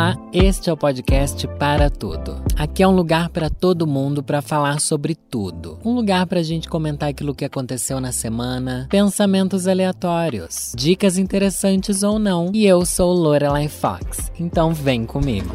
[0.00, 2.42] Olá, este é o podcast Para Tudo.
[2.56, 5.78] Aqui é um lugar para todo mundo para falar sobre tudo.
[5.84, 12.02] Um lugar para a gente comentar aquilo que aconteceu na semana, pensamentos aleatórios, dicas interessantes
[12.02, 12.50] ou não.
[12.54, 15.54] E eu sou Lorelai Fox, então vem comigo.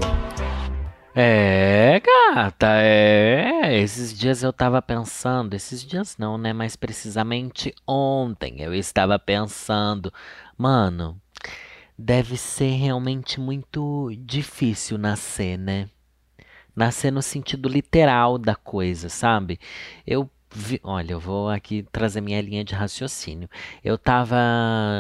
[1.15, 3.81] É, gata, é.
[3.81, 6.53] Esses dias eu tava pensando, esses dias não, né?
[6.53, 10.13] Mais precisamente ontem eu estava pensando,
[10.55, 11.19] mano,
[11.97, 15.89] deve ser realmente muito difícil nascer, né?
[16.75, 19.59] Nascer no sentido literal da coisa, sabe?
[20.05, 23.49] Eu vi, olha, eu vou aqui trazer minha linha de raciocínio.
[23.83, 24.37] Eu tava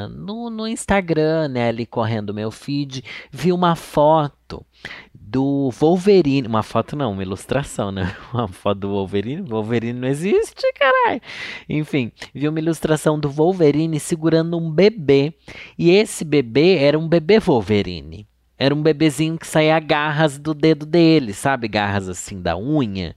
[0.09, 4.65] no, no Instagram, né, ali correndo meu feed, vi uma foto
[5.13, 6.47] do Wolverine.
[6.47, 8.15] Uma foto não, uma ilustração, né?
[8.33, 9.41] Uma foto do Wolverine.
[9.41, 11.21] Wolverine não existe, caralho.
[11.67, 15.33] Enfim, vi uma ilustração do Wolverine segurando um bebê.
[15.77, 18.27] E esse bebê era um bebê Wolverine.
[18.57, 21.67] Era um bebezinho que saía garras do dedo dele, sabe?
[21.67, 23.15] Garras assim da unha.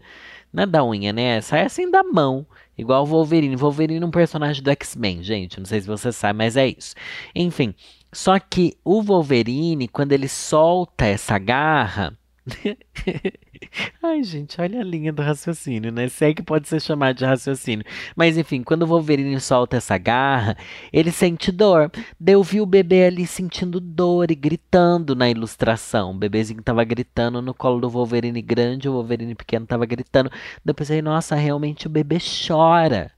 [0.53, 1.41] Não é da unha, né?
[1.41, 2.47] Sai assim da mão.
[2.77, 3.57] Igual o Wolverine.
[3.57, 5.59] Wolverine é um personagem do X-Men, gente.
[5.59, 6.95] Não sei se você sabe, mas é isso.
[7.35, 7.75] Enfim,
[8.13, 12.18] só que o Wolverine, quando ele solta essa garra.
[14.03, 16.09] Ai, gente, olha a linha do raciocínio, né?
[16.09, 17.85] Sei que pode ser chamado de raciocínio.
[18.17, 20.57] Mas enfim, quando o Wolverine solta essa garra,
[20.93, 21.91] ele sente dor.
[22.19, 26.11] Deu vi o bebê ali sentindo dor e gritando na ilustração.
[26.11, 30.31] O bebezinho tava gritando no colo do Wolverine grande, o Wolverine pequeno tava gritando.
[30.65, 33.13] Depois aí, nossa, realmente o bebê chora.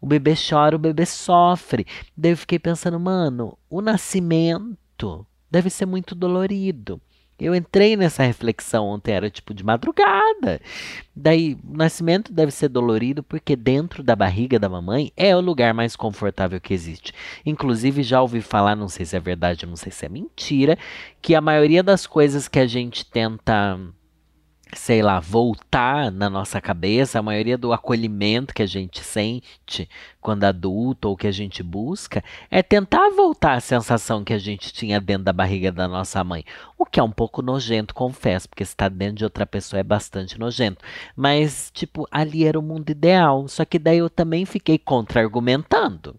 [0.00, 1.86] O bebê chora, o bebê sofre.
[2.16, 7.00] Daí eu fiquei pensando, mano, o nascimento deve ser muito dolorido.
[7.38, 10.60] Eu entrei nessa reflexão ontem, era tipo de madrugada.
[11.14, 15.74] Daí, o nascimento deve ser dolorido porque dentro da barriga da mamãe é o lugar
[15.74, 17.12] mais confortável que existe.
[17.44, 20.78] Inclusive, já ouvi falar, não sei se é verdade, não sei se é mentira,
[21.20, 23.78] que a maioria das coisas que a gente tenta
[24.74, 29.88] sei lá, voltar na nossa cabeça, a maioria do acolhimento que a gente sente
[30.20, 34.72] quando adulto ou que a gente busca é tentar voltar à sensação que a gente
[34.72, 36.44] tinha dentro da barriga da nossa mãe.
[36.78, 40.38] O que é um pouco nojento, confesso, porque estar dentro de outra pessoa é bastante
[40.38, 40.82] nojento.
[41.14, 43.46] Mas, tipo, ali era o mundo ideal.
[43.48, 46.16] Só que daí eu também fiquei contra-argumentando.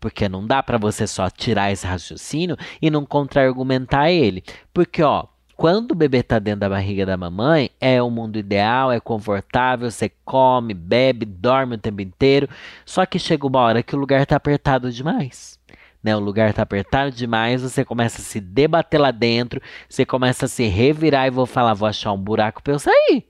[0.00, 4.42] Porque não dá para você só tirar esse raciocínio e não contra-argumentar ele.
[4.72, 5.26] Porque, ó,
[5.60, 9.90] quando o bebê está dentro da barriga da mamãe, é o mundo ideal, é confortável,
[9.90, 12.48] você come, bebe, dorme o tempo inteiro.
[12.86, 15.60] Só que chega uma hora que o lugar está apertado demais.
[16.02, 20.46] Né, o lugar está apertado demais, você começa a se debater lá dentro, você começa
[20.46, 23.28] a se revirar e vou falar, vou achar um buraco para eu sair.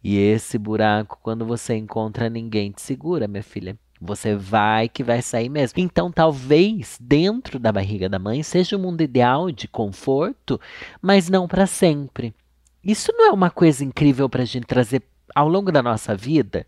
[0.00, 3.76] E esse buraco, quando você encontra, ninguém te segura, minha filha.
[4.00, 5.80] Você vai que vai sair mesmo.
[5.80, 10.60] Então, talvez dentro da barriga da mãe seja o um mundo ideal de conforto,
[11.02, 12.34] mas não para sempre.
[12.82, 15.02] Isso não é uma coisa incrível para a gente trazer
[15.34, 16.66] ao longo da nossa vida?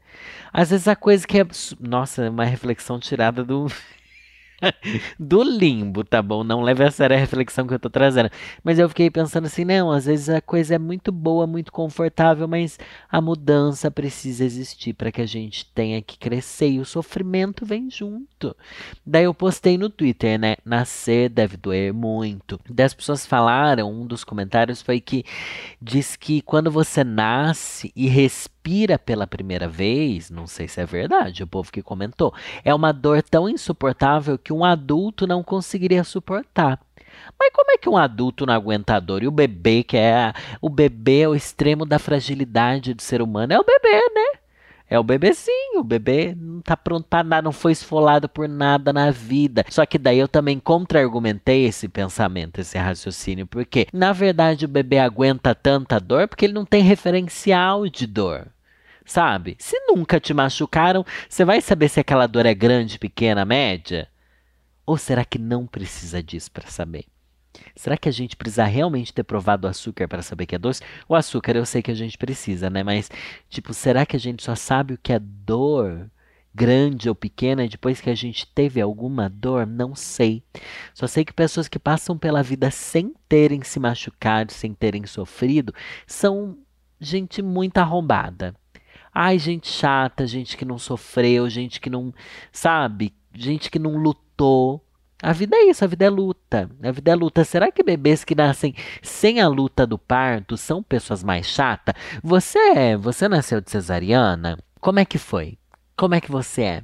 [0.52, 1.46] Às vezes a coisa que é.
[1.78, 3.66] Nossa, uma reflexão tirada do.
[5.18, 6.44] do limbo, tá bom?
[6.44, 8.30] Não leve a sério a reflexão que eu tô trazendo.
[8.62, 12.46] Mas eu fiquei pensando assim, não, às vezes a coisa é muito boa, muito confortável,
[12.46, 12.78] mas
[13.10, 17.90] a mudança precisa existir para que a gente tenha que crescer e o sofrimento vem
[17.90, 18.54] junto.
[19.04, 20.56] Daí eu postei no Twitter, né?
[20.64, 22.60] Nascer deve doer muito.
[22.68, 25.24] Daí as pessoas falaram, um dos comentários foi que
[25.80, 30.86] diz que quando você nasce e respira respira pela primeira vez, não sei se é
[30.86, 32.32] verdade, o povo que comentou,
[32.62, 36.78] é uma dor tão insuportável que um adulto não conseguiria suportar.
[37.38, 39.22] Mas como é que um adulto não aguenta a dor?
[39.22, 40.32] E o bebê, que é.
[40.60, 43.52] O bebê é o extremo da fragilidade do ser humano.
[43.52, 44.39] É o bebê, né?
[44.90, 48.92] É o bebezinho, o bebê não tá pronto para nada, não foi esfolado por nada
[48.92, 49.64] na vida.
[49.70, 54.98] Só que daí eu também contra-argumentei esse pensamento, esse raciocínio, porque na verdade o bebê
[54.98, 58.48] aguenta tanta dor porque ele não tem referencial de dor.
[59.06, 59.56] Sabe?
[59.60, 64.08] Se nunca te machucaram, você vai saber se aquela dor é grande, pequena, média?
[64.84, 67.04] Ou será que não precisa disso para saber?
[67.74, 70.82] Será que a gente precisa realmente ter provado o açúcar para saber que é doce?
[71.08, 72.82] O açúcar eu sei que a gente precisa, né?
[72.82, 73.10] Mas,
[73.48, 76.10] tipo, será que a gente só sabe o que é dor?
[76.52, 79.66] grande ou pequena depois que a gente teve alguma dor?
[79.66, 80.42] Não sei.
[80.92, 85.72] Só sei que pessoas que passam pela vida sem terem se machucado, sem terem sofrido,
[86.06, 86.58] são
[87.00, 88.54] gente muito arrombada.
[89.12, 92.14] Ai, gente chata, gente que não sofreu, gente que não,
[92.52, 94.84] sabe, gente que não lutou.
[95.22, 96.70] A vida é isso, a vida é luta.
[96.82, 97.44] A vida é luta.
[97.44, 101.94] Será que bebês que nascem sem a luta do parto são pessoas mais chatas?
[102.22, 104.58] Você é, você nasceu de cesariana?
[104.80, 105.58] Como é que foi?
[105.96, 106.82] Como é que você é?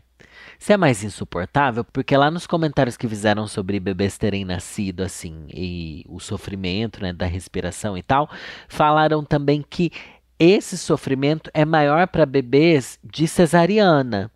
[0.58, 5.46] Se é mais insuportável, porque lá nos comentários que fizeram sobre bebês terem nascido assim
[5.52, 8.30] e o sofrimento, né, da respiração e tal,
[8.68, 9.90] falaram também que
[10.38, 14.30] esse sofrimento é maior para bebês de cesariana.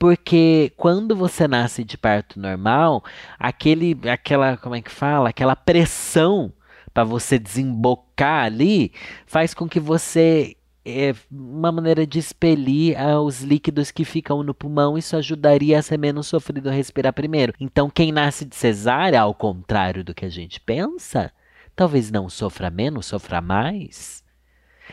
[0.00, 3.04] Porque quando você nasce de parto normal,
[3.38, 5.28] aquele, aquela, como é que fala?
[5.28, 6.50] Aquela pressão
[6.94, 8.94] para você desembocar ali
[9.26, 10.56] faz com que você
[10.86, 14.96] é uma maneira de expelir ah, os líquidos que ficam no pulmão.
[14.96, 17.52] Isso ajudaria a ser menos sofrido respirar primeiro.
[17.60, 21.30] Então, quem nasce de cesárea, ao contrário do que a gente pensa,
[21.76, 24.24] talvez não sofra menos, sofra mais.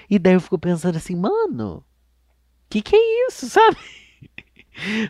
[0.09, 1.81] E daí eu fico pensando assim, mano,
[2.69, 3.77] que que é isso, sabe?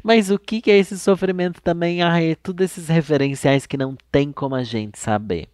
[0.03, 2.01] Mas o que, que é esse sofrimento também?
[2.01, 5.47] Ah, é tudo esses referenciais que não tem como a gente saber.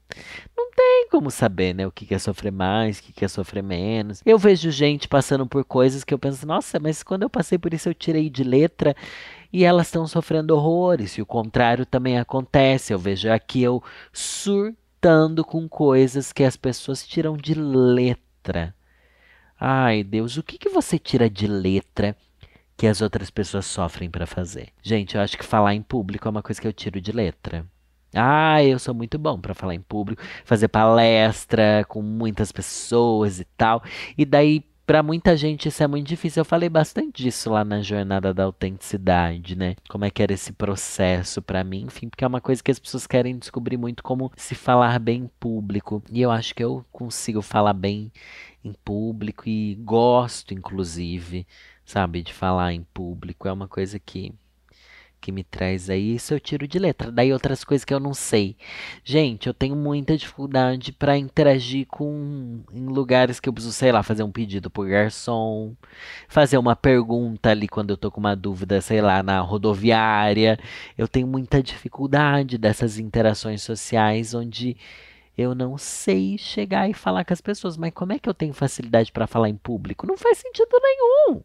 [0.55, 1.87] Não tem como saber, né?
[1.87, 4.21] O que, que é sofrer mais, o que, que é sofrer menos.
[4.25, 7.73] Eu vejo gente passando por coisas que eu penso, nossa, mas quando eu passei por
[7.73, 8.95] isso eu tirei de letra
[9.51, 11.17] e elas estão sofrendo horrores.
[11.17, 12.93] E o contrário também acontece.
[12.93, 18.75] Eu vejo aqui eu surtando com coisas que as pessoas tiram de letra.
[19.59, 22.17] Ai, Deus, o que, que você tira de letra
[22.77, 24.69] que as outras pessoas sofrem para fazer?
[24.81, 27.65] Gente, eu acho que falar em público é uma coisa que eu tiro de letra.
[28.15, 33.45] Ah, eu sou muito bom para falar em público, fazer palestra com muitas pessoas e
[33.57, 33.83] tal.
[34.15, 36.41] E daí, para muita gente, isso é muito difícil.
[36.41, 39.75] Eu falei bastante disso lá na jornada da autenticidade, né?
[39.89, 42.77] Como é que era esse processo para mim, enfim, porque é uma coisa que as
[42.77, 46.03] pessoas querem descobrir muito como se falar bem em público.
[46.11, 48.11] E eu acho que eu consigo falar bem
[48.63, 51.47] em público e gosto, inclusive,
[51.85, 53.47] sabe, de falar em público.
[53.47, 54.33] É uma coisa que
[55.23, 57.09] que me traz aí, isso eu tiro de letra.
[57.09, 58.57] Daí outras coisas que eu não sei.
[59.05, 64.03] Gente, eu tenho muita dificuldade para interagir com em lugares que eu preciso, sei lá,
[64.03, 65.73] fazer um pedido por garçom,
[66.27, 70.59] fazer uma pergunta ali quando eu tô com uma dúvida, sei lá, na rodoviária.
[70.97, 74.75] Eu tenho muita dificuldade dessas interações sociais onde
[75.37, 78.53] eu não sei chegar e falar com as pessoas, mas como é que eu tenho
[78.53, 80.05] facilidade para falar em público?
[80.05, 81.41] Não faz sentido nenhum.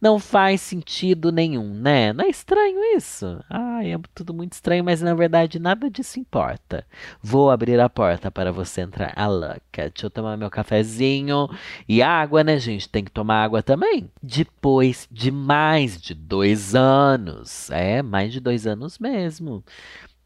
[0.00, 2.12] Não faz sentido nenhum, né?
[2.12, 3.42] Não é estranho isso?
[3.48, 6.86] Ah, é tudo muito estranho, mas na verdade nada disso importa.
[7.22, 9.12] Vou abrir a porta para você entrar.
[9.16, 9.60] A louca.
[9.90, 11.48] Deixa eu tomar meu cafezinho.
[11.88, 12.88] E água, né, gente?
[12.88, 14.10] Tem que tomar água também.
[14.22, 17.70] Depois de mais de dois anos.
[17.70, 19.64] É, mais de dois anos mesmo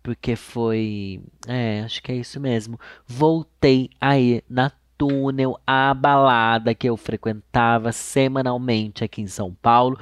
[0.07, 1.21] porque foi.
[1.49, 2.79] É, acho que é isso mesmo.
[3.09, 9.99] Voltei aí na túnel, a balada que eu frequentava semanalmente aqui em São Paulo.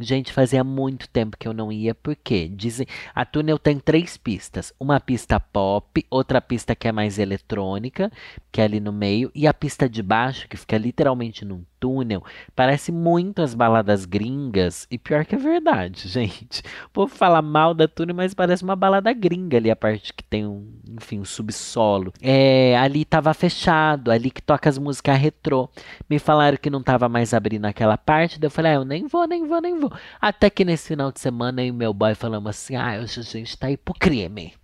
[0.00, 4.72] Gente, fazia muito tempo que eu não ia, porque dizem, a túnel tem três pistas,
[4.78, 8.10] uma pista pop, outra pista que é mais eletrônica,
[8.52, 12.22] que é ali no meio, e a pista de baixo, que fica literalmente num túnel,
[12.54, 16.62] parece muito as baladas gringas, e pior que é verdade, gente.
[16.86, 20.22] O povo fala mal da túnel, mas parece uma balada gringa ali, a parte que
[20.22, 20.66] tem um,
[20.96, 22.12] enfim, um subsolo.
[22.20, 25.68] É, ali tava fechado, ali que toca as músicas retrô.
[26.08, 29.06] Me falaram que não tava mais abrindo aquela parte, daí eu falei, ah, eu nem
[29.06, 29.87] vou, nem vou, nem vou.
[30.20, 33.56] Até que nesse final de semana, e meu boy falamos assim, ah, hoje a gente
[33.56, 34.54] tá aí pro crime.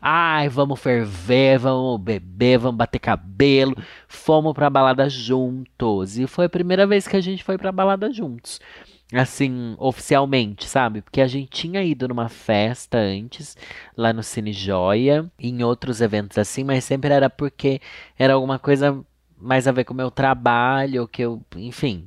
[0.00, 3.76] Ai, vamos ferver, vamos beber, vamos bater cabelo.
[4.08, 6.18] Fomos pra balada juntos.
[6.18, 8.60] E foi a primeira vez que a gente foi pra balada juntos.
[9.12, 11.02] Assim, oficialmente, sabe?
[11.02, 13.56] Porque a gente tinha ido numa festa antes,
[13.96, 17.80] lá no Cine Joia, em outros eventos assim, mas sempre era porque
[18.18, 19.04] era alguma coisa
[19.36, 22.06] mais a ver com o meu trabalho, que eu, enfim,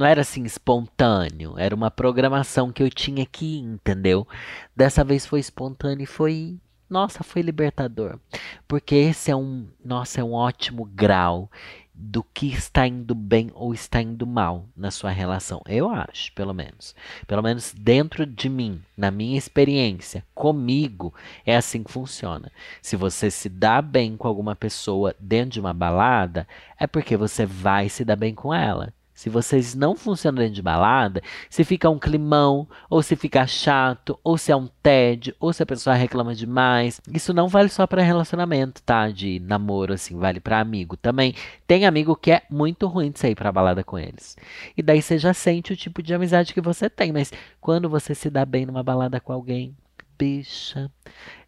[0.00, 4.26] não era assim espontâneo, era uma programação que eu tinha que ir, entendeu?
[4.74, 8.18] Dessa vez foi espontâneo e foi nossa, foi libertador.
[8.66, 11.50] Porque esse é um, nossa, é um ótimo grau
[11.94, 15.60] do que está indo bem ou está indo mal na sua relação.
[15.68, 16.94] Eu acho, pelo menos.
[17.26, 21.14] Pelo menos dentro de mim, na minha experiência, comigo,
[21.44, 22.50] é assim que funciona.
[22.80, 27.44] Se você se dá bem com alguma pessoa dentro de uma balada, é porque você
[27.44, 28.94] vai se dar bem com ela.
[29.20, 34.18] Se vocês não funcionam dentro de balada, se fica um climão, ou se fica chato,
[34.24, 37.02] ou se é um tédio, ou se a pessoa reclama demais.
[37.12, 39.10] Isso não vale só para relacionamento, tá?
[39.10, 41.34] De namoro, assim, vale para amigo também.
[41.66, 44.38] Tem amigo que é muito ruim de sair pra balada com eles.
[44.74, 47.12] E daí você já sente o tipo de amizade que você tem.
[47.12, 49.76] Mas quando você se dá bem numa balada com alguém,
[50.18, 50.90] bicha,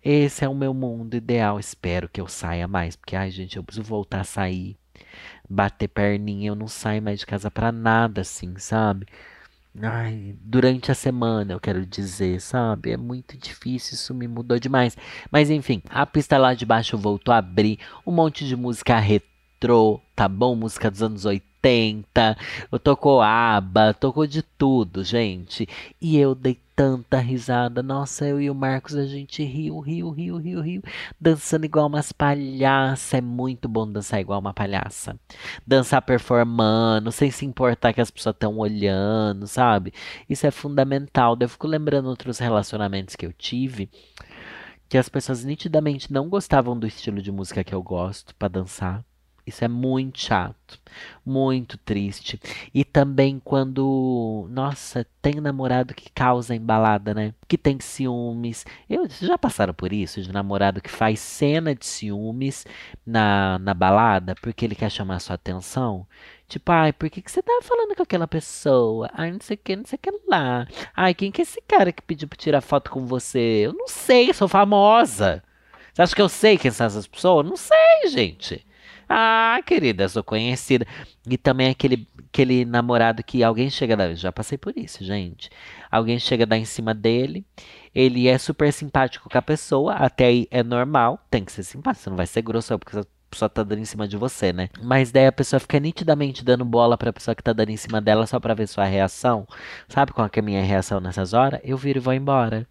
[0.04, 1.58] esse é o meu mundo ideal.
[1.58, 4.76] Espero que eu saia mais, porque, ai, gente, eu preciso voltar a sair
[5.52, 9.06] bater perninha, eu não saio mais de casa para nada, assim, sabe?
[9.80, 12.90] Ai, durante a semana, eu quero dizer, sabe?
[12.92, 14.96] É muito difícil, isso me mudou demais.
[15.30, 18.98] Mas enfim, a pista lá de baixo voltou a abrir, um monte de música
[19.62, 20.56] retrô, tá bom?
[20.56, 22.36] Música dos anos 80 80,
[22.82, 25.68] tocou aba, tocou de tudo, gente.
[26.00, 27.82] E eu dei tanta risada.
[27.82, 30.82] Nossa, eu e o Marcos, a gente riu, riu, riu, riu, riu.
[31.20, 33.14] Dançando igual umas palhaças.
[33.14, 35.16] É muito bom dançar igual uma palhaça.
[35.64, 39.92] Dançar performando, sem se importar que as pessoas estão olhando, sabe?
[40.28, 41.36] Isso é fundamental.
[41.40, 43.88] Eu fico lembrando outros relacionamentos que eu tive.
[44.88, 49.04] Que as pessoas nitidamente não gostavam do estilo de música que eu gosto para dançar.
[49.44, 50.78] Isso é muito chato,
[51.26, 52.40] muito triste.
[52.72, 57.34] E também quando, nossa, tem namorado que causa embalada, né?
[57.48, 58.64] Que tem ciúmes.
[58.88, 60.22] Eu, já passaram por isso?
[60.22, 62.64] De namorado que faz cena de ciúmes
[63.04, 66.06] na, na balada porque ele quer chamar sua atenção?
[66.48, 69.10] Tipo, ai, por que, que você tá falando com aquela pessoa?
[69.14, 70.68] Ai, não sei o que, não sei o que lá.
[70.94, 73.62] Ai, quem que é esse cara que pediu pra tirar foto com você?
[73.66, 75.42] Eu não sei, sou famosa.
[75.92, 77.46] Você acha que eu sei quem são essas pessoas?
[77.46, 78.64] Não sei, gente.
[79.14, 80.86] Ah, querida, sou conhecida.
[81.28, 84.14] E também aquele, aquele namorado que alguém chega da.
[84.14, 85.50] Já passei por isso, gente.
[85.90, 87.44] Alguém chega dar em cima dele.
[87.94, 89.94] Ele é super simpático com a pessoa.
[89.96, 91.20] Até aí é normal.
[91.30, 92.04] Tem que ser simpático.
[92.04, 94.70] Você não vai ser grosso porque a pessoa tá dando em cima de você, né?
[94.80, 98.00] Mas daí a pessoa fica nitidamente dando bola pra pessoa que tá dando em cima
[98.00, 99.46] dela só pra ver sua reação.
[99.88, 101.60] Sabe qual é a minha reação nessas horas?
[101.62, 102.66] Eu viro e vou embora.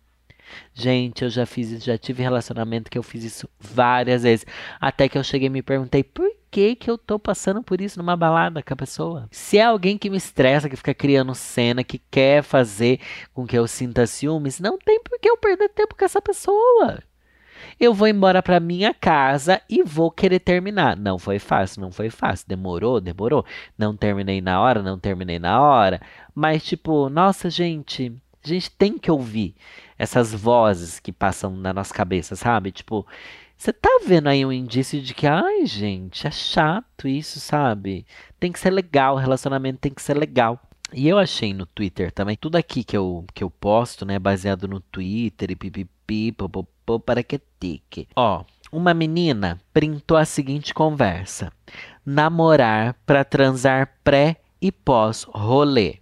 [0.74, 4.46] Gente, eu já fiz já tive relacionamento que eu fiz isso várias vezes.
[4.80, 7.98] Até que eu cheguei e me perguntei por que que eu tô passando por isso
[7.98, 9.28] numa balada com a pessoa?
[9.32, 13.00] Se é alguém que me estressa, que fica criando cena, que quer fazer
[13.34, 17.02] com que eu sinta ciúmes, não tem por que eu perder tempo com essa pessoa.
[17.80, 20.96] Eu vou embora para minha casa e vou querer terminar.
[20.98, 22.48] Não foi fácil, não foi fácil.
[22.48, 23.46] Demorou, demorou.
[23.78, 26.02] Não terminei na hora, não terminei na hora.
[26.34, 29.56] Mas, tipo, nossa, gente, a gente tem que ouvir
[30.02, 32.72] essas vozes que passam na nossa cabeça, sabe?
[32.72, 33.06] Tipo,
[33.56, 38.04] você tá vendo aí um indício de que, ai, gente, é chato isso, sabe?
[38.40, 40.60] Tem que ser legal, o relacionamento tem que ser legal.
[40.92, 44.68] E eu achei no Twitter também, tudo aqui que eu, que eu posto, né, baseado
[44.68, 48.08] no Twitter e pipipi, popopô, para que tique.
[48.16, 51.54] Ó, uma menina printou a seguinte conversa:
[52.04, 56.01] namorar para transar pré e pós rolê.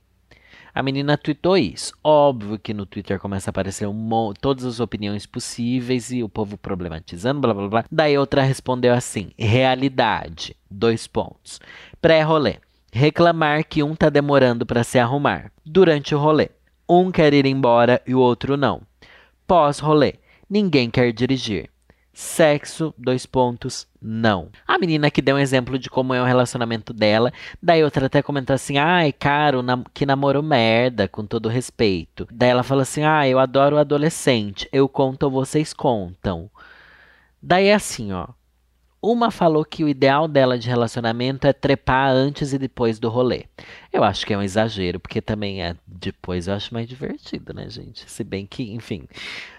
[0.74, 1.94] A menina tweetou isso.
[2.04, 6.58] Óbvio que no Twitter começa a aparecer um todas as opiniões possíveis e o povo
[6.58, 7.86] problematizando, blá blá blá.
[7.92, 10.56] Daí outra respondeu assim: realidade.
[10.70, 11.60] Dois pontos.
[12.02, 12.58] Pré-rolê.
[12.92, 15.52] Reclamar que um tá demorando para se arrumar.
[15.66, 16.50] Durante o rolê.
[16.88, 18.82] Um quer ir embora e o outro não.
[19.46, 20.16] Pós-rolê.
[20.50, 21.70] Ninguém quer dirigir.
[22.22, 24.50] Sexo, dois pontos, não.
[24.68, 27.32] A menina que deu um exemplo de como é o relacionamento dela,
[27.64, 32.28] daí outra até comentou assim, ai, caro, nam que namoro merda, com todo respeito.
[32.30, 36.52] Daí ela falou assim, ah, eu adoro adolescente, eu conto vocês contam.
[37.42, 38.28] Daí é assim, ó.
[39.02, 43.46] Uma falou que o ideal dela de relacionamento é trepar antes e depois do rolê.
[43.94, 47.70] Eu acho que é um exagero, porque também é depois eu acho mais divertido, né,
[47.70, 48.10] gente?
[48.12, 49.08] Se bem que, enfim.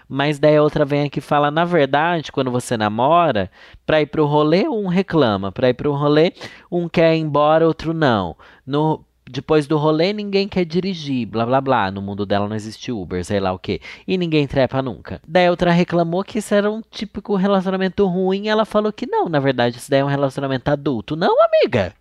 [0.07, 3.49] Mas daí a outra vem aqui e fala, na verdade, quando você namora,
[3.83, 5.51] pra ir pro rolê, um reclama.
[5.51, 6.33] Pra ir pro rolê,
[6.71, 8.37] um quer ir embora, outro não.
[8.65, 11.89] No, depois do rolê, ninguém quer dirigir, blá blá blá.
[11.89, 13.81] No mundo dela não existe Uber, sei lá o que.
[14.07, 15.21] E ninguém trepa nunca.
[15.27, 18.47] Daí outra reclamou que isso era um típico relacionamento ruim.
[18.47, 21.15] ela falou que não, na verdade, isso daí é um relacionamento adulto.
[21.15, 21.93] Não, amiga.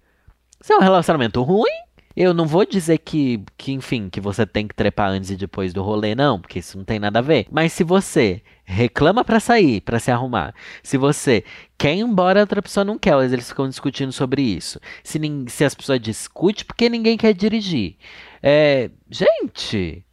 [0.61, 1.71] Isso é um relacionamento ruim?
[2.17, 5.73] Eu não vou dizer que, que, enfim, que você tem que trepar antes e depois
[5.73, 7.47] do rolê, não, porque isso não tem nada a ver.
[7.51, 10.53] Mas se você reclama para sair, para se arrumar,
[10.83, 11.45] se você
[11.79, 14.81] quer ir embora, a outra pessoa não quer, eles ficam discutindo sobre isso.
[15.05, 17.97] Se, se as pessoas discutem, porque ninguém quer dirigir.
[18.43, 20.05] É, gente,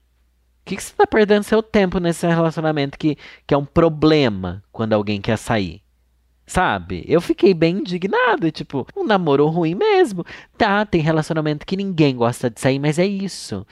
[0.62, 4.64] o que, que você tá perdendo seu tempo nesse relacionamento que, que é um problema
[4.72, 5.82] quando alguém quer sair?
[6.48, 7.04] Sabe?
[7.08, 10.26] Eu fiquei bem indignado, tipo, um namoro ruim mesmo.
[10.58, 13.68] Tá, tem relacionamento que ninguém gosta de sair, mas é isso.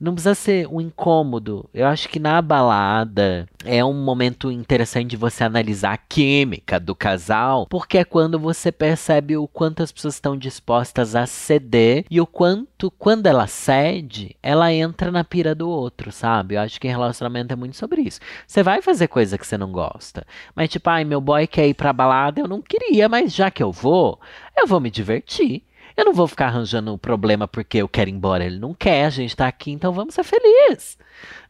[0.00, 1.68] Não precisa ser um incômodo.
[1.74, 6.94] Eu acho que na balada é um momento interessante de você analisar a química do
[6.94, 12.20] casal, porque é quando você percebe o quanto as pessoas estão dispostas a ceder e
[12.20, 16.54] o quanto, quando ela cede, ela entra na pira do outro, sabe?
[16.54, 18.20] Eu acho que relacionamento é muito sobre isso.
[18.46, 20.24] Você vai fazer coisa que você não gosta,
[20.54, 23.62] mas tipo, ai, meu boy quer ir pra balada, eu não queria, mas já que
[23.62, 24.20] eu vou,
[24.56, 25.64] eu vou me divertir.
[25.98, 28.44] Eu não vou ficar arranjando um problema porque eu quero ir embora.
[28.44, 30.96] Ele não quer, a gente tá aqui, então vamos ser felizes.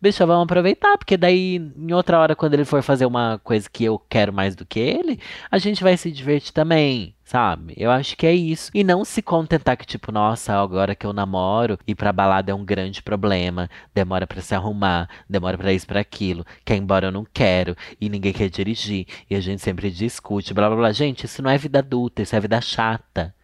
[0.01, 3.85] Bicho, vamos aproveitar, porque daí, em outra hora, quando ele for fazer uma coisa que
[3.85, 7.75] eu quero mais do que ele, a gente vai se divertir também, sabe?
[7.77, 8.71] Eu acho que é isso.
[8.73, 12.55] E não se contentar que, tipo, nossa, agora que eu namoro, ir pra balada é
[12.55, 13.69] um grande problema.
[13.95, 16.47] Demora para se arrumar, demora para isso, para aquilo.
[16.65, 17.77] Quer ir embora, eu não quero.
[18.01, 19.07] E ninguém quer dirigir.
[19.29, 20.93] E a gente sempre discute, blá blá blá.
[20.93, 23.35] Gente, isso não é vida adulta, isso é vida chata.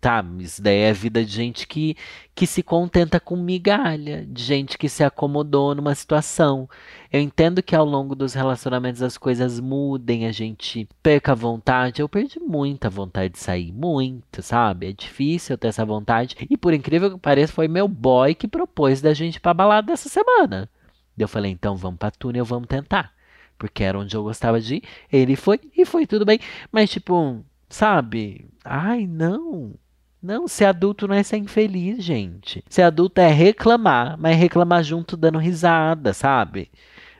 [0.00, 1.96] Tá, isso daí é a vida de gente que,
[2.32, 6.68] que se contenta com migalha, de gente que se acomodou numa situação.
[7.12, 12.00] Eu entendo que ao longo dos relacionamentos as coisas mudem, a gente perca a vontade.
[12.00, 14.88] Eu perdi muita vontade de sair, muito, sabe?
[14.88, 16.36] É difícil ter essa vontade.
[16.48, 20.08] E por incrível que pareça, foi meu boy que propôs da gente pra balada dessa
[20.08, 20.70] semana.
[21.18, 23.12] Eu falei, então vamos pra túnel, vamos tentar.
[23.58, 24.82] Porque era onde eu gostava de ir.
[25.12, 26.38] Ele foi e foi tudo bem.
[26.70, 28.48] Mas, tipo, sabe?
[28.64, 29.74] Ai, não.
[30.22, 32.64] Não, ser adulto não é ser infeliz, gente.
[32.68, 36.70] Ser adulto é reclamar, mas reclamar junto dando risada, sabe?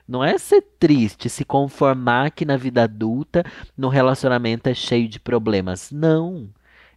[0.07, 3.43] Não é ser triste, se conformar que na vida adulta,
[3.77, 5.91] no relacionamento é cheio de problemas.
[5.91, 6.49] Não.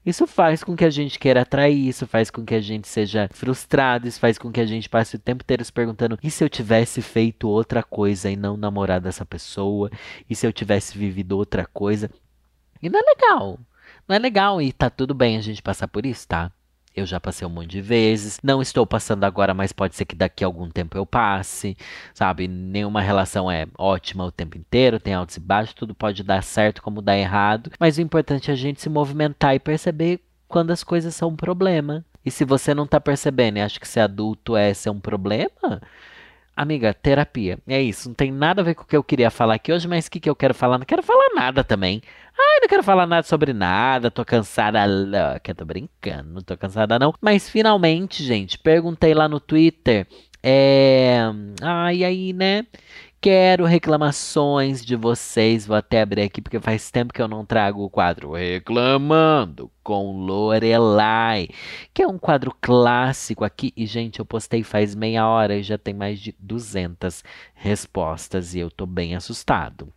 [0.05, 3.29] Isso faz com que a gente queira atrair, isso faz com que a gente seja
[3.33, 6.43] frustrado, isso faz com que a gente passe o tempo inteiro se perguntando: e se
[6.43, 9.91] eu tivesse feito outra coisa e não namorado essa pessoa?
[10.29, 12.11] E se eu tivesse vivido outra coisa?
[12.83, 13.59] E não é legal.
[14.09, 16.51] Não é legal e tá tudo bem a gente passar por isso, tá?
[16.95, 18.39] Eu já passei um monte de vezes.
[18.43, 21.77] Não estou passando agora, mas pode ser que daqui a algum tempo eu passe.
[22.13, 22.47] Sabe?
[22.47, 26.83] Nenhuma relação é ótima o tempo inteiro, tem altos e baixos, tudo pode dar certo
[26.83, 27.71] como dar errado.
[27.81, 31.37] Mas o importante é a gente se movimentar e perceber quando as coisas são um
[31.37, 32.05] problema.
[32.25, 35.81] E se você não tá percebendo e acha que ser adulto é ser um problema,
[36.55, 37.59] Amiga, terapia.
[37.67, 38.09] É isso.
[38.09, 40.11] Não tem nada a ver com o que eu queria falar aqui hoje, mas o
[40.11, 40.79] que, que eu quero falar?
[40.79, 42.03] Não quero falar nada também.
[42.39, 44.11] Ai, não quero falar nada sobre nada.
[44.11, 45.55] Tô cansada louca.
[45.55, 46.35] Tô brincando.
[46.35, 47.15] Não tô cansada, não.
[47.21, 50.07] Mas finalmente, gente, perguntei lá no Twitter.
[50.43, 51.21] É.
[51.63, 52.67] Ai, aí, né?
[53.23, 55.65] Quero reclamações de vocês.
[55.65, 60.27] Vou até abrir aqui porque faz tempo que eu não trago o quadro Reclamando com
[60.27, 61.49] Lorelai,
[61.95, 63.73] que é um quadro clássico aqui.
[63.77, 67.23] E, gente, eu postei faz meia hora e já tem mais de 200
[67.55, 69.93] respostas e eu tô bem assustado.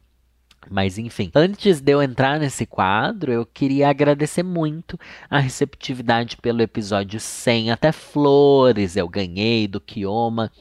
[0.70, 6.62] Mas enfim, antes de eu entrar nesse quadro, eu queria agradecer muito a receptividade pelo
[6.62, 7.72] episódio 100.
[7.72, 10.52] Até flores eu ganhei do Kioma,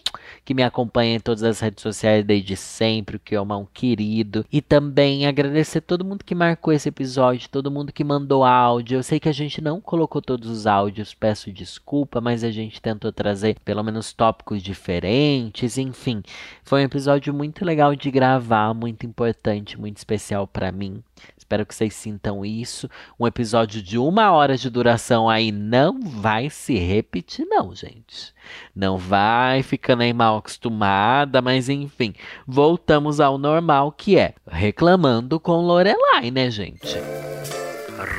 [0.44, 3.16] que me acompanha em todas as redes sociais desde sempre.
[3.16, 4.44] O Kioma é um querido.
[4.52, 8.98] E também agradecer todo mundo que marcou esse episódio, todo mundo que mandou áudio.
[8.98, 12.80] Eu sei que a gente não colocou todos os áudios, peço desculpa, mas a gente
[12.80, 15.78] tentou trazer pelo menos tópicos diferentes.
[15.78, 16.22] Enfim,
[16.62, 21.02] foi um episódio muito legal de gravar, muito importante, muito especial para mim.
[21.44, 22.88] Espero que vocês sintam isso.
[23.20, 28.34] Um episódio de uma hora de duração aí não vai se repetir, não, gente.
[28.74, 32.14] Não vai ficando aí mal acostumada, mas enfim,
[32.46, 36.96] voltamos ao normal que é reclamando com Lorelai, né, gente?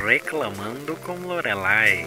[0.06, 2.06] Reclamando com Lorelai.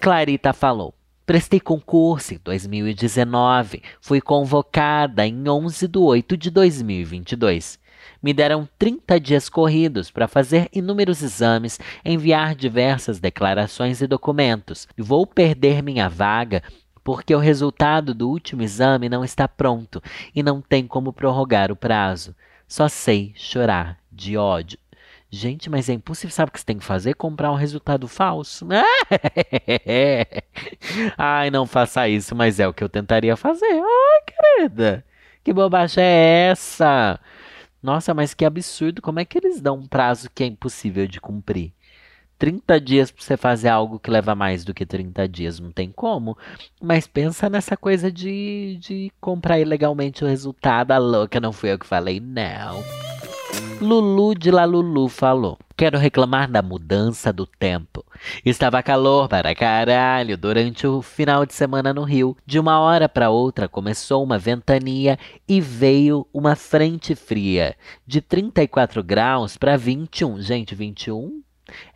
[0.00, 0.92] Clarita falou.
[1.24, 3.80] Prestei concurso em 2019.
[4.00, 7.78] Fui convocada em 11 de 8 de 2022.
[8.22, 14.88] Me deram 30 dias corridos para fazer inúmeros exames, enviar diversas declarações e documentos.
[14.96, 16.62] Vou perder minha vaga
[17.04, 20.02] porque o resultado do último exame não está pronto
[20.34, 22.34] e não tem como prorrogar o prazo.
[22.66, 24.78] Só sei chorar de ódio.
[25.30, 26.34] Gente, mas é impossível.
[26.34, 27.14] Sabe o que você tem que fazer?
[27.14, 28.66] Comprar um resultado falso.
[31.16, 33.66] Ai, não faça isso, mas é o que eu tentaria fazer.
[33.66, 35.04] Ai, querida,
[35.44, 37.20] que bobagem é essa?
[37.82, 39.00] Nossa, mas que absurdo!
[39.00, 41.72] Como é que eles dão um prazo que é impossível de cumprir?
[42.38, 45.90] 30 dias para você fazer algo que leva mais do que 30 dias, não tem
[45.90, 46.38] como.
[46.80, 50.92] Mas pensa nessa coisa de, de comprar ilegalmente o resultado.
[50.92, 53.07] A louca, não fui eu que falei, não.
[53.80, 55.56] Lulu de La Lulu falou.
[55.76, 58.04] Quero reclamar da mudança do tempo.
[58.44, 62.36] Estava calor para caralho durante o final de semana no Rio.
[62.44, 65.16] De uma hora para outra começou uma ventania
[65.48, 70.40] e veio uma frente fria de 34 graus para 21.
[70.40, 71.40] Gente, 21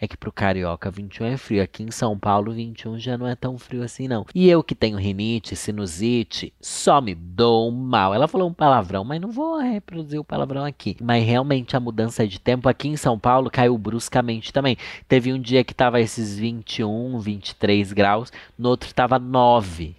[0.01, 1.63] é que pro carioca 21 é frio.
[1.63, 4.27] Aqui em São Paulo 21 já não é tão frio assim não.
[4.35, 8.15] E eu que tenho rinite, sinusite, só me dou mal.
[8.15, 10.97] Ela falou um palavrão, mas não vou reproduzir o palavrão aqui.
[11.01, 14.77] Mas realmente a mudança de tempo aqui em São Paulo caiu bruscamente também.
[15.09, 19.97] Teve um dia que tava esses 21, 23 graus, no outro tava 9.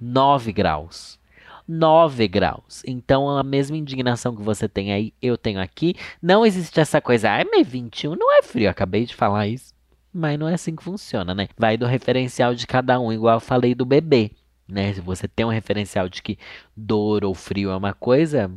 [0.00, 1.18] 9 graus.
[1.66, 2.82] 9 graus.
[2.86, 5.94] Então, a mesma indignação que você tem aí, eu tenho aqui.
[6.20, 8.68] Não existe essa coisa, ai, mas 21 não é frio.
[8.68, 9.74] Acabei de falar isso.
[10.12, 11.48] Mas não é assim que funciona, né?
[11.58, 14.30] Vai do referencial de cada um, igual eu falei do bebê.
[14.68, 14.92] Né?
[14.92, 16.38] Se você tem um referencial de que
[16.76, 18.50] dor ou frio é uma coisa,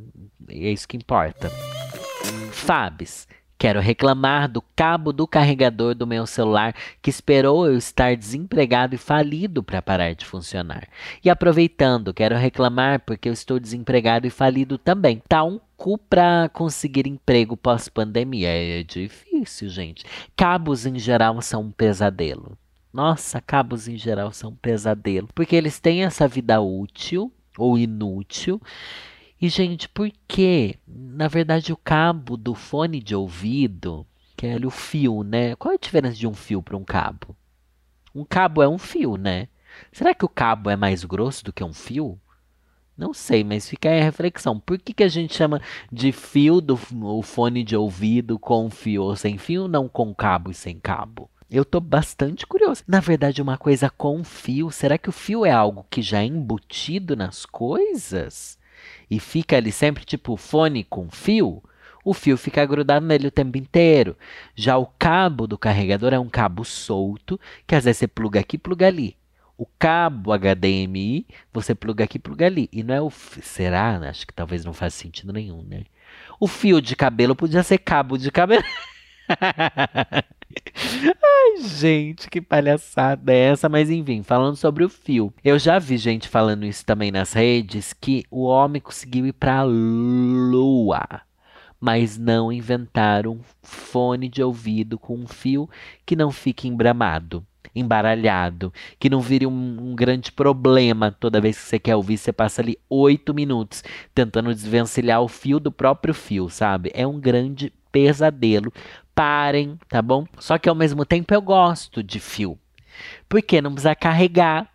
[0.49, 1.49] é isso que importa.
[2.51, 8.93] Fabs, Quero reclamar do cabo do carregador do meu celular que esperou eu estar desempregado
[8.93, 10.87] e falido para parar de funcionar.
[11.23, 15.21] E aproveitando, quero reclamar porque eu estou desempregado e falido também.
[15.27, 18.49] Tá um cu para conseguir emprego pós-pandemia.
[18.49, 20.05] É difícil, gente.
[20.35, 22.55] Cabos em geral são um pesadelo.
[22.93, 25.29] Nossa, cabos em geral são um pesadelo.
[25.33, 28.61] Porque eles têm essa vida útil ou inútil
[29.39, 30.77] e, gente, por que?
[30.87, 35.55] Na verdade, o cabo do fone de ouvido, que é o fio, né?
[35.55, 37.35] Qual é a diferença de um fio para um cabo?
[38.13, 39.47] Um cabo é um fio, né?
[39.91, 42.19] Será que o cabo é mais grosso do que um fio?
[42.97, 44.59] Não sei, mas fica aí a reflexão.
[44.59, 49.03] Por que, que a gente chama de fio do o fone de ouvido com fio
[49.03, 51.29] ou sem fio, não com cabo e sem cabo?
[51.49, 52.83] Eu tô bastante curioso.
[52.87, 56.25] Na verdade, uma coisa com fio, será que o fio é algo que já é
[56.25, 58.57] embutido nas coisas?
[59.09, 61.63] E fica ali sempre tipo fone com fio,
[62.07, 64.15] o fio fica grudado nele o tempo inteiro.
[64.55, 68.57] Já o cabo do carregador é um cabo solto, que às vezes você pluga aqui,
[68.57, 69.17] pluga ali.
[69.57, 72.69] O cabo HDMI, você pluga aqui, pluga ali.
[72.71, 73.09] E não é o.
[73.09, 73.97] Será?
[74.07, 75.83] Acho que talvez não faz sentido nenhum, né?
[76.39, 78.63] O fio de cabelo podia ser cabo de cabelo.
[81.23, 83.67] Ai, gente, que palhaçada é essa?
[83.67, 85.33] Mas enfim, falando sobre o fio.
[85.43, 89.63] Eu já vi gente falando isso também nas redes que o homem conseguiu ir pra
[89.63, 91.03] lua,
[91.79, 95.69] mas não inventaram fone de ouvido com um fio
[96.05, 101.63] que não fique embramado embaralhado, que não vire um, um, grande problema toda vez que
[101.63, 103.83] você quer ouvir, você passa ali oito minutos
[104.15, 106.91] tentando desvencilhar o fio do próprio fio, sabe?
[106.93, 108.71] É um grande pesadelo
[109.17, 110.27] parem, tá bom?
[110.37, 112.55] Só que ao mesmo tempo eu gosto de fio.
[113.27, 114.69] Porque não precisa carregar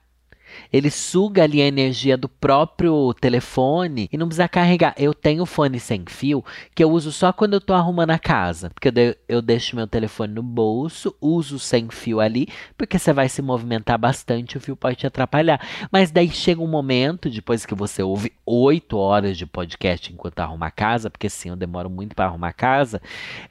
[0.73, 4.95] ele suga ali a energia do próprio telefone e não precisa carregar.
[4.97, 8.71] Eu tenho fone sem fio que eu uso só quando eu tô arrumando a casa.
[8.71, 13.13] Porque eu, de, eu deixo meu telefone no bolso, uso sem fio ali, porque você
[13.13, 15.61] vai se movimentar bastante, o fio pode te atrapalhar.
[15.91, 20.67] Mas daí chega um momento, depois que você ouve oito horas de podcast enquanto arruma
[20.67, 23.01] a casa, porque sim, eu demoro muito para arrumar a casa,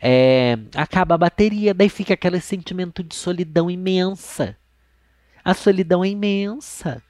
[0.02, 4.58] é, acaba a bateria, daí fica aquele sentimento de solidão imensa.
[5.44, 7.02] A solidão é imensa.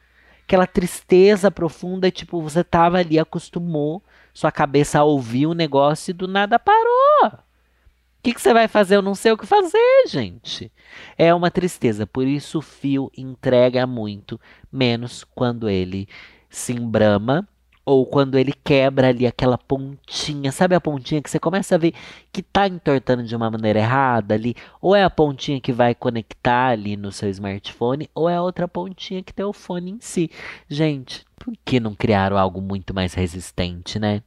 [0.43, 6.13] Aquela tristeza profunda, tipo, você tava ali, acostumou sua cabeça a ouvir o negócio e
[6.13, 7.27] do nada parou.
[7.27, 8.95] O que, que você vai fazer?
[8.95, 10.71] Eu não sei o que fazer, gente.
[11.17, 12.05] É uma tristeza.
[12.05, 14.39] Por isso o fio entrega muito,
[14.71, 16.07] menos quando ele
[16.49, 17.47] se embrama
[17.85, 21.93] ou quando ele quebra ali aquela pontinha, sabe a pontinha que você começa a ver
[22.31, 26.67] que tá entortando de uma maneira errada ali, ou é a pontinha que vai conectar
[26.69, 30.29] ali no seu smartphone, ou é a outra pontinha que tem o fone em si.
[30.69, 34.21] Gente, por que não criaram algo muito mais resistente, né?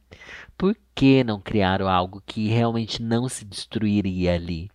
[0.57, 4.69] Por que não criaram algo que realmente não se destruiria ali?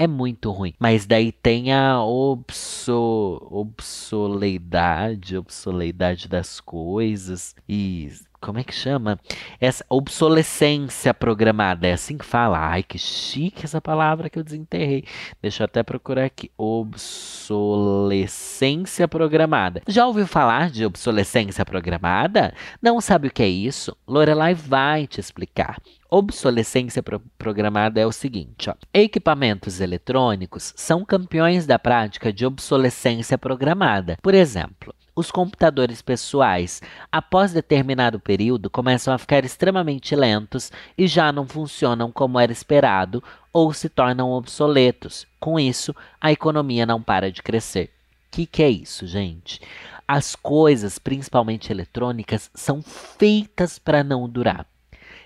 [0.00, 0.72] É muito ruim.
[0.78, 8.10] Mas daí tem a obso, obsoleidade, obsoleidade das coisas e
[8.40, 9.20] como é que chama?
[9.60, 11.86] Essa obsolescência programada.
[11.86, 12.58] É assim que fala.
[12.58, 15.04] Ai, que chique essa palavra que eu desenterrei.
[15.42, 16.50] Deixa eu até procurar aqui.
[16.56, 19.82] Obsolescência programada.
[19.86, 22.54] Já ouviu falar de obsolescência programada?
[22.80, 23.94] Não sabe o que é isso?
[24.08, 25.76] Lorelai vai te explicar.
[26.12, 28.74] Obsolescência pro programada é o seguinte: ó.
[28.92, 34.18] equipamentos eletrônicos são campeões da prática de obsolescência programada.
[34.20, 41.30] Por exemplo, os computadores pessoais, após determinado período, começam a ficar extremamente lentos e já
[41.30, 45.28] não funcionam como era esperado ou se tornam obsoletos.
[45.38, 47.90] Com isso, a economia não para de crescer.
[48.26, 49.60] O que, que é isso, gente?
[50.08, 54.66] As coisas, principalmente eletrônicas, são feitas para não durar.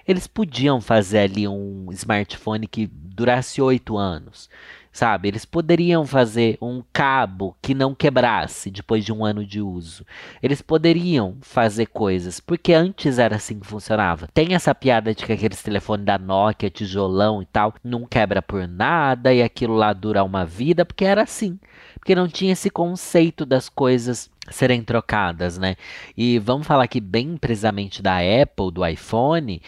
[0.07, 4.51] Eles podiam fazer ali um smartphone que durasse oito anos,
[4.93, 5.29] sabe?
[5.29, 10.05] Eles poderiam fazer um cabo que não quebrasse depois de um ano de uso.
[10.43, 14.29] Eles poderiam fazer coisas, porque antes era assim que funcionava.
[14.35, 18.67] Tem essa piada de que aqueles telefones da Nokia, tijolão e tal, não quebra por
[18.69, 21.59] nada e aquilo lá dura uma vida, porque era assim.
[21.95, 25.77] Porque não tinha esse conceito das coisas serem trocadas, né?
[26.17, 29.61] E vamos falar aqui bem precisamente da Apple, do iPhone.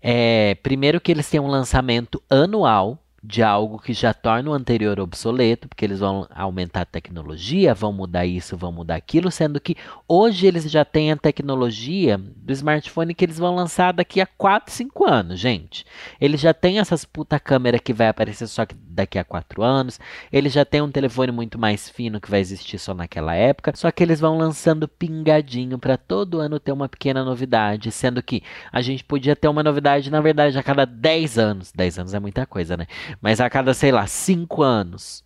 [0.00, 4.98] É, primeiro que eles têm um lançamento anual de algo que já torna o anterior
[4.98, 9.76] obsoleto, porque eles vão aumentar a tecnologia, vão mudar isso, vão mudar aquilo, sendo que
[10.08, 14.74] hoje eles já têm a tecnologia do smartphone que eles vão lançar daqui a 4,
[14.74, 15.86] 5 anos, gente.
[16.20, 20.00] Eles já têm essas puta câmera que vai aparecer só daqui a 4 anos,
[20.32, 23.90] eles já têm um telefone muito mais fino que vai existir só naquela época, só
[23.92, 28.82] que eles vão lançando pingadinho para todo ano ter uma pequena novidade, sendo que a
[28.82, 31.72] gente podia ter uma novidade, na verdade, a cada 10 anos.
[31.72, 32.86] 10 anos é muita coisa, né?
[33.20, 35.24] Mas a cada, sei lá, 5 anos.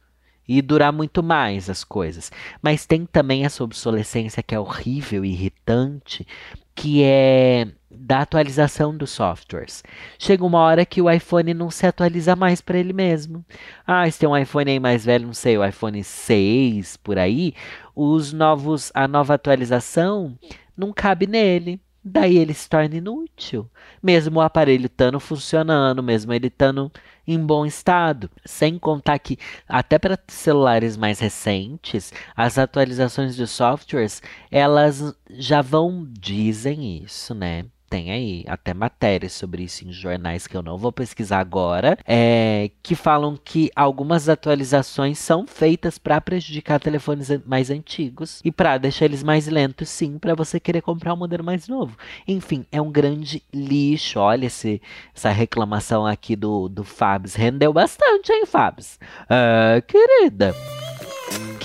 [0.49, 2.31] E durar muito mais as coisas.
[2.62, 6.25] Mas tem também essa obsolescência que é horrível irritante,
[6.72, 9.83] que é da atualização dos softwares.
[10.18, 13.44] Chega uma hora que o iPhone não se atualiza mais para ele mesmo.
[13.87, 17.55] Ah, se tem um iPhone aí mais velho, não sei, o iPhone 6 por aí,
[17.94, 20.38] os novos, a nova atualização
[20.77, 21.81] não cabe nele.
[22.08, 23.68] Daí ele se torna inútil,
[24.00, 26.92] mesmo o aparelho estando funcionando, mesmo ele estando
[27.26, 28.30] em bom estado.
[28.44, 29.36] Sem contar que,
[29.68, 37.66] até para celulares mais recentes, as atualizações de softwares elas já vão, dizem isso, né?
[37.96, 42.70] Tem aí até matérias sobre isso em jornais que eu não vou pesquisar agora, é,
[42.82, 49.06] que falam que algumas atualizações são feitas para prejudicar telefones mais antigos e para deixar
[49.06, 51.96] eles mais lentos, sim, para você querer comprar um modelo mais novo.
[52.28, 54.18] Enfim, é um grande lixo.
[54.20, 54.82] Olha esse,
[55.14, 57.35] essa reclamação aqui do, do Fabs.
[57.35, 58.98] Rendeu bastante, hein, Fabs?
[59.30, 60.54] Ah, querida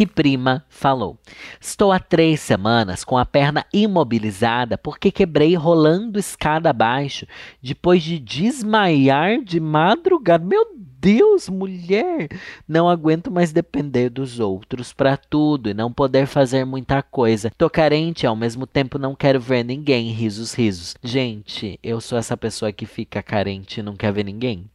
[0.02, 1.16] que prima falou.
[1.60, 7.28] Estou há três semanas com a perna imobilizada porque quebrei rolando escada abaixo
[7.62, 10.44] depois de desmaiar de madrugada.
[10.44, 12.30] Meu Deus, mulher!
[12.68, 17.52] Não aguento mais depender dos outros para tudo e não poder fazer muita coisa.
[17.56, 20.10] Tô carente ao mesmo tempo não quero ver ninguém.
[20.10, 20.96] Risos, risos.
[21.04, 24.66] Gente, eu sou essa pessoa que fica carente e não quer ver ninguém.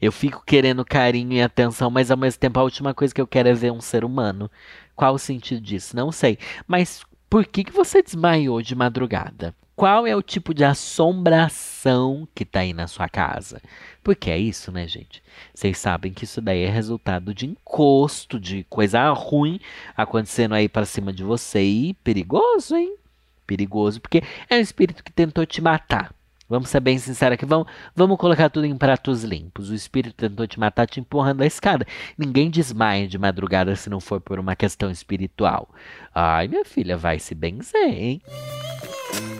[0.00, 3.26] Eu fico querendo carinho e atenção, mas ao mesmo tempo a última coisa que eu
[3.26, 4.50] quero é ver um ser humano.
[4.94, 5.96] Qual o sentido disso?
[5.96, 6.38] Não sei.
[6.66, 9.54] Mas por que, que você desmaiou de madrugada?
[9.76, 13.60] Qual é o tipo de assombração que tá aí na sua casa?
[14.02, 15.22] Porque é isso, né, gente?
[15.54, 19.60] Vocês sabem que isso daí é resultado de encosto, de coisa ruim
[19.94, 22.96] acontecendo aí para cima de você e perigoso, hein?
[23.46, 26.15] Perigoso, porque é um espírito que tentou te matar.
[26.48, 29.70] Vamos ser bem sinceros aqui, vamos, vamos colocar tudo em pratos limpos.
[29.70, 31.86] O espírito tentou te matar te empurrando a escada.
[32.16, 35.68] Ninguém desmaia de madrugada se não for por uma questão espiritual.
[36.14, 38.22] Ai, minha filha, vai se benzer, hein?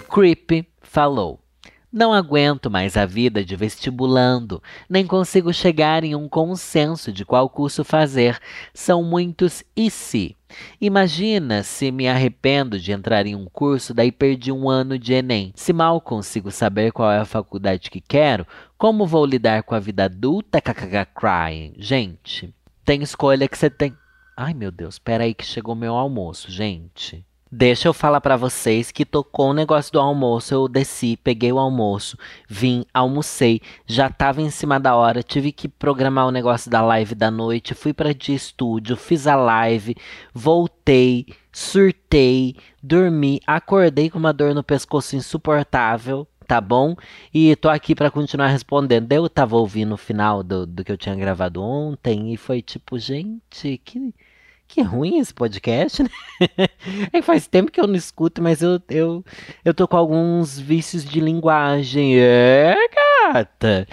[0.08, 1.45] Creepy falou.
[1.92, 7.48] Não aguento mais a vida de vestibulando, nem consigo chegar em um consenso de qual
[7.48, 8.38] curso fazer.
[8.74, 10.36] São muitos e se.
[10.80, 15.52] Imagina se me arrependo de entrar em um curso, daí perdi um ano de Enem.
[15.54, 18.46] Se mal consigo saber qual é a faculdade que quero,
[18.78, 20.60] como vou lidar com a vida adulta?
[20.60, 21.74] KKK crying.
[21.78, 23.96] Gente, tem escolha que você tem.
[24.36, 27.25] Ai meu Deus, peraí que chegou meu almoço, gente.
[27.50, 31.60] Deixa eu falar para vocês que tocou o negócio do almoço, eu desci, peguei o
[31.60, 36.82] almoço, vim, almocei, já tava em cima da hora, tive que programar o negócio da
[36.82, 39.94] live da noite, fui para de estúdio, fiz a live,
[40.34, 46.96] voltei, surtei, dormi, acordei com uma dor no pescoço insuportável, tá bom?
[47.32, 49.10] E tô aqui para continuar respondendo.
[49.12, 52.98] Eu tava ouvindo o final do, do que eu tinha gravado ontem e foi tipo,
[52.98, 54.12] gente, que
[54.68, 56.08] que ruim esse podcast, né?
[57.12, 59.24] É faz tempo que eu não escuto, mas eu, eu,
[59.64, 62.18] eu tô com alguns vícios de linguagem.
[62.18, 62.74] É,
[63.32, 63.86] gata!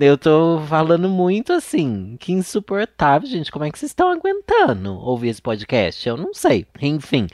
[0.00, 2.16] Eu tô falando muito assim.
[2.18, 3.50] Que insuportável, gente.
[3.50, 6.08] Como é que vocês estão aguentando ouvir esse podcast?
[6.08, 6.66] Eu não sei.
[6.80, 7.26] Enfim.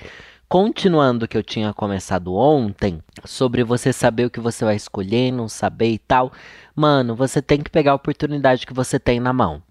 [0.49, 5.31] Continuando o que eu tinha começado ontem, sobre você saber o que você vai escolher,
[5.31, 6.33] não saber e tal.
[6.75, 9.63] Mano, você tem que pegar a oportunidade que você tem na mão.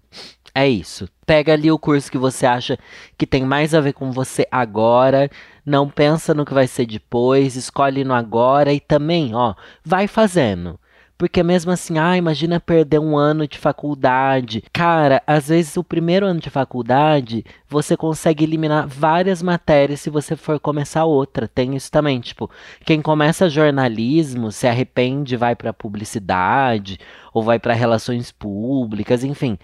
[0.54, 1.08] É isso.
[1.26, 2.78] Pega ali o curso que você acha
[3.16, 5.30] que tem mais a ver com você agora.
[5.64, 7.56] Não pensa no que vai ser depois.
[7.56, 10.78] Escolhe no agora e também, ó, vai fazendo.
[11.18, 14.62] Porque mesmo assim, ah, imagina perder um ano de faculdade.
[14.72, 20.36] Cara, às vezes o primeiro ano de faculdade você consegue eliminar várias matérias se você
[20.36, 21.48] for começar outra.
[21.48, 22.48] Tem isso também, tipo,
[22.84, 27.00] quem começa jornalismo se arrepende, vai para publicidade
[27.34, 29.58] ou vai para relações públicas, enfim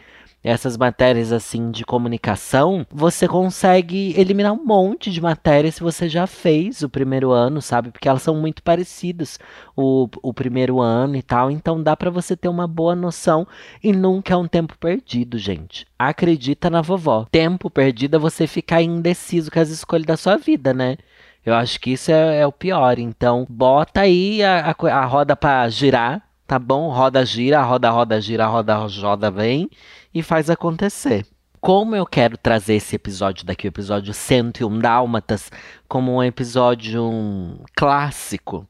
[0.44, 6.26] essas matérias assim de comunicação, você consegue eliminar um monte de matérias se você já
[6.26, 7.90] fez o primeiro ano, sabe?
[7.90, 9.38] Porque elas são muito parecidas
[9.74, 11.50] o, o primeiro ano e tal.
[11.50, 13.48] Então dá para você ter uma boa noção
[13.82, 15.86] e nunca é um tempo perdido, gente.
[15.98, 17.26] Acredita na vovó.
[17.30, 20.98] Tempo perdido é você ficar indeciso com as escolhas da sua vida, né?
[21.44, 22.98] Eu acho que isso é, é o pior.
[22.98, 26.88] Então, bota aí a, a, a roda para girar tá bom?
[26.90, 29.68] Roda, gira, roda, roda, gira, roda, roda, vem
[30.14, 31.26] e faz acontecer.
[31.60, 35.50] Como eu quero trazer esse episódio daqui, o episódio 101 Dálmatas,
[35.88, 38.68] como um episódio um, clássico,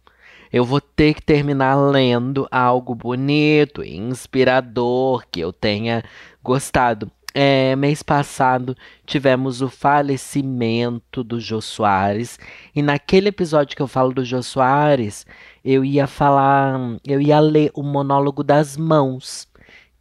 [0.52, 6.04] eu vou ter que terminar lendo algo bonito, inspirador, que eu tenha
[6.40, 7.10] gostado.
[7.34, 12.38] É, mês passado tivemos o falecimento do Jô Soares,
[12.72, 15.26] e naquele episódio que eu falo do Jô Soares,
[15.64, 19.48] eu ia falar, eu ia ler o monólogo das mãos,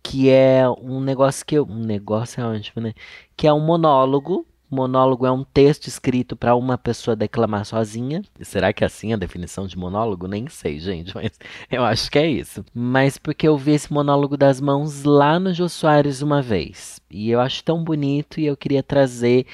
[0.03, 2.93] que é um negócio que eu, um negócio é ótimo, né?
[3.37, 8.23] Que é um monólogo Monólogo é um texto escrito para uma pessoa declamar sozinha.
[8.41, 10.27] Será que é assim a definição de monólogo?
[10.27, 11.31] Nem sei, gente, mas
[11.69, 12.65] eu acho que é isso.
[12.73, 16.99] Mas porque eu vi esse monólogo das mãos lá no Jô Soares uma vez.
[17.09, 19.45] E eu acho tão bonito e eu queria trazer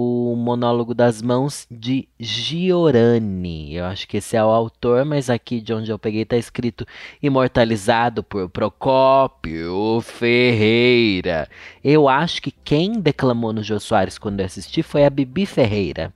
[0.00, 3.74] o monólogo das mãos de Giorani.
[3.74, 6.86] Eu acho que esse é o autor, mas aqui de onde eu peguei está escrito
[7.20, 11.48] imortalizado por Procópio Ferreira.
[11.82, 16.14] Eu acho que quem declamou no Jô Soares quando eu assisti foi a Bibi Ferreira.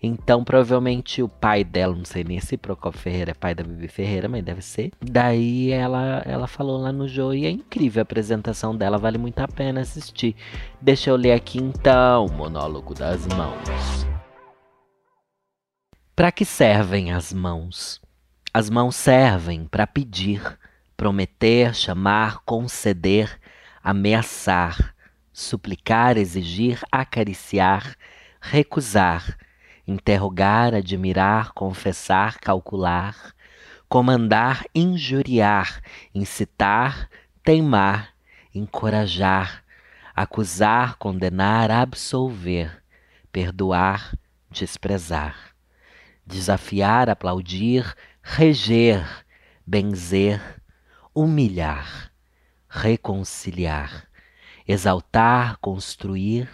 [0.00, 3.88] Então, provavelmente o pai dela, não sei nem se Procopio Ferreira é pai da Bibi
[3.88, 4.92] Ferreira, mas deve ser.
[5.00, 9.40] Daí ela, ela falou lá no jogo e é incrível a apresentação dela, vale muito
[9.40, 10.36] a pena assistir.
[10.80, 14.06] Deixa eu ler aqui então o monólogo das mãos.
[16.14, 18.00] Para que servem as mãos?
[18.54, 20.40] As mãos servem para pedir,
[20.96, 23.36] prometer, chamar, conceder,
[23.82, 24.94] ameaçar,
[25.32, 27.96] suplicar, exigir, acariciar,
[28.40, 29.36] recusar
[29.88, 33.34] interrogar, admirar, confessar, calcular,
[33.88, 35.80] comandar, injuriar,
[36.14, 37.08] incitar,
[37.42, 38.14] teimar,
[38.54, 39.64] encorajar,
[40.14, 42.82] acusar, condenar, absolver,
[43.32, 44.14] perdoar,
[44.50, 45.54] desprezar,
[46.26, 49.24] desafiar, aplaudir, reger,
[49.66, 50.38] benzer,
[51.14, 52.12] humilhar,
[52.68, 54.06] reconciliar,
[54.66, 56.46] exaltar, construir,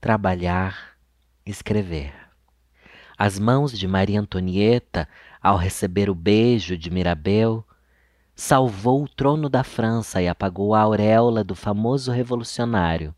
[0.00, 0.96] trabalhar,
[1.44, 2.19] escrever.
[3.22, 5.06] As mãos de Maria Antonieta,
[5.42, 7.62] ao receber o beijo de Mirabel,
[8.34, 13.14] salvou o trono da França e apagou a auréola do famoso revolucionário.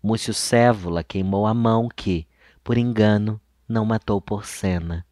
[0.00, 2.28] Múcio Cévola queimou a mão que,
[2.62, 5.04] por engano, não matou Porcena.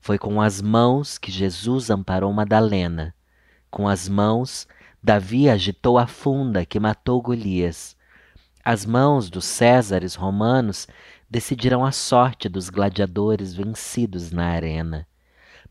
[0.00, 3.12] Foi com as mãos que Jesus amparou Madalena.
[3.72, 4.68] Com as mãos,
[5.02, 7.96] Davi agitou a funda que matou Golias.
[8.64, 10.86] As mãos dos Césares romanos
[11.30, 15.06] decidirão a sorte dos gladiadores vencidos na arena.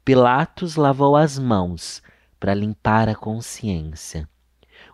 [0.05, 2.01] Pilatos lavou as mãos
[2.39, 4.29] para limpar a consciência.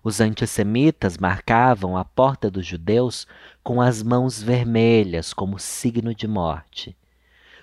[0.04, 3.28] Os antissemitas marcavam a porta dos judeus
[3.62, 6.98] com as mãos vermelhas como signo de morte.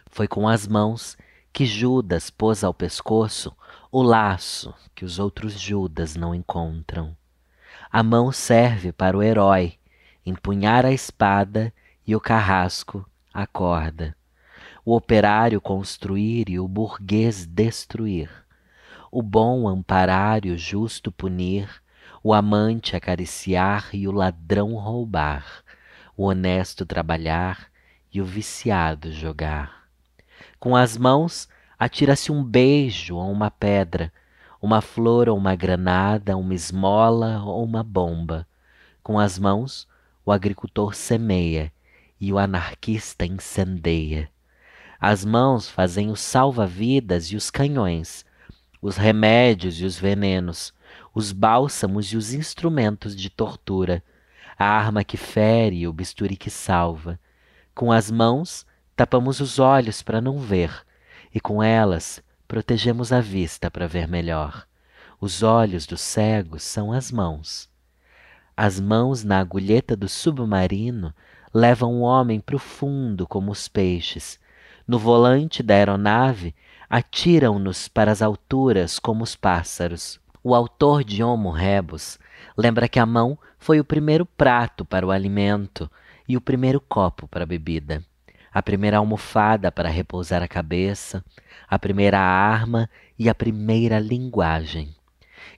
[0.06, 1.16] Foi com as mãos
[1.52, 3.54] que Judas pôs ao pescoço
[3.90, 7.16] o laço que os outros Judas não encontram.
[7.90, 9.74] A mão serve para o herói
[10.24, 11.72] empunhar a espada
[12.06, 14.16] e o carrasco a corda,
[14.84, 18.30] o operário construir e o burguês destruir,
[19.10, 21.68] o bom amparar e o justo punir,
[22.22, 25.44] o amante acariciar e o ladrão roubar,
[26.16, 27.70] o honesto trabalhar
[28.12, 29.84] e o viciado jogar.
[30.58, 34.12] Com as mãos atira-se um beijo ou uma pedra,
[34.60, 38.46] uma flor ou uma granada, uma esmola ou uma bomba.
[39.02, 39.88] Com as mãos
[40.24, 41.72] o agricultor semeia
[42.20, 44.30] e o anarquista incendeia.
[45.00, 48.24] As mãos fazem os salva-vidas e os canhões,
[48.82, 50.74] os remédios e os venenos,
[51.14, 54.02] os bálsamos e os instrumentos de tortura,
[54.58, 57.18] a arma que fere e o bisturi que salva.
[57.74, 60.84] Com as mãos tapamos os olhos para não ver,
[61.34, 64.66] e com elas protegemos a vista para ver melhor.
[65.18, 67.70] Os olhos dos cegos são as mãos.
[68.56, 71.14] As mãos na agulheta do submarino
[71.52, 74.38] levam o homem profundo como os peixes.
[74.86, 76.54] No volante da aeronave,
[76.88, 80.20] atiram-nos para as alturas como os pássaros.
[80.42, 82.18] O autor de Homo Rebus
[82.56, 85.90] lembra que a mão foi o primeiro prato para o alimento
[86.26, 88.02] e o primeiro copo para a bebida,
[88.52, 91.24] a primeira almofada para repousar a cabeça,
[91.68, 94.94] a primeira arma e a primeira linguagem.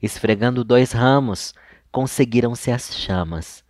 [0.03, 1.55] Esfregando dois ramos,
[1.91, 3.62] conseguiram-se as chamas.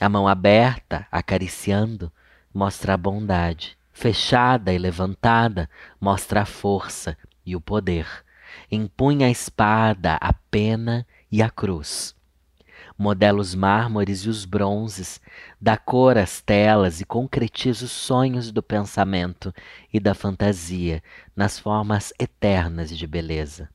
[0.00, 2.10] A mão aberta, acariciando,
[2.52, 3.76] mostra a bondade.
[3.92, 5.68] Fechada e levantada,
[6.00, 8.06] mostra a força e o poder.
[8.70, 12.14] Empunha a espada, a pena e a cruz.
[12.96, 15.20] Modela os mármores e os bronzes,
[15.60, 19.54] dá cor às telas e concretiza os sonhos do pensamento
[19.92, 21.02] e da fantasia
[21.34, 23.68] nas formas eternas de beleza.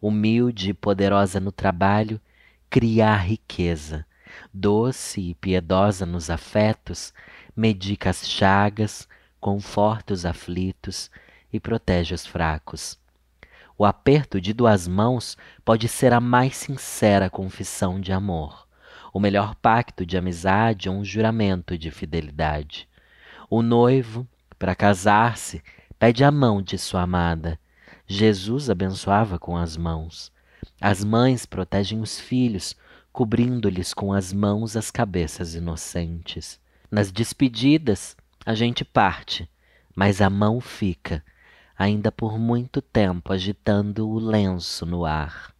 [0.00, 2.20] humilde e poderosa no trabalho,
[2.68, 4.06] cria a riqueza.
[4.52, 7.12] Doce e piedosa nos afetos,
[7.56, 9.08] medica as chagas,
[9.40, 11.10] conforta os aflitos
[11.52, 12.98] e protege os fracos.
[13.78, 18.66] O aperto de duas mãos pode ser a mais sincera confissão de amor,
[19.12, 22.88] o melhor pacto de amizade ou um juramento de fidelidade.
[23.50, 24.26] O noivo,
[24.58, 25.62] para casar-se,
[25.98, 27.58] pede a mão de sua amada.
[28.06, 30.32] Jesus abençoava com as mãos.
[30.80, 32.74] As mães protegem os filhos,
[33.16, 36.60] cobrindo-lhes com as mãos as cabeças inocentes.
[36.90, 38.14] Nas despedidas,
[38.44, 39.48] a gente parte,
[39.94, 41.24] mas a mão fica,
[41.78, 45.50] ainda por muito tempo agitando o lenço no ar.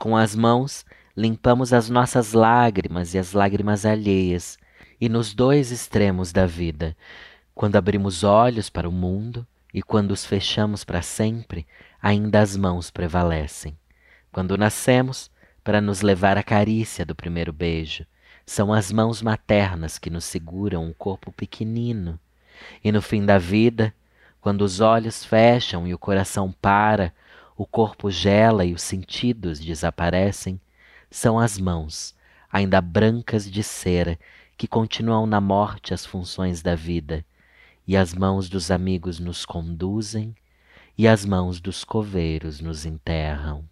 [0.00, 0.84] Com as mãos,
[1.16, 4.58] limpamos as nossas lágrimas e as lágrimas alheias,
[5.00, 6.96] e nos dois extremos da vida,
[7.54, 11.68] quando abrimos olhos para o mundo e quando os fechamos para sempre,
[12.02, 13.78] ainda as mãos prevalecem.
[14.32, 15.29] Quando nascemos,
[15.62, 18.06] para nos levar à carícia do primeiro beijo,
[18.46, 22.18] são as mãos maternas que nos seguram o corpo pequenino.
[22.82, 23.94] E no fim da vida,
[24.40, 27.12] quando os olhos fecham e o coração para,
[27.56, 30.60] o corpo gela e os sentidos desaparecem,
[31.10, 32.14] são as mãos,
[32.50, 34.18] ainda brancas de cera,
[34.56, 37.24] que continuam na morte as funções da vida,
[37.86, 40.34] e as mãos dos amigos nos conduzem,
[40.96, 43.64] e as mãos dos coveiros nos enterram.